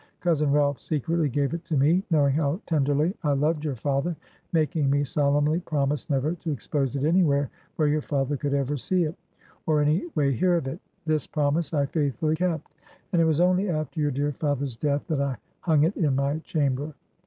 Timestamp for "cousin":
0.19-0.51